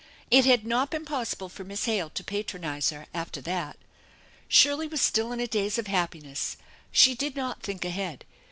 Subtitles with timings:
[0.31, 3.77] It had not been possible for Miss Hale to patronize her after that.
[4.47, 6.57] Shirley was still in a daze of happiness.
[6.91, 8.25] She did not think ahead.